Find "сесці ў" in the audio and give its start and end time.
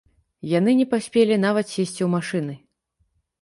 1.75-2.09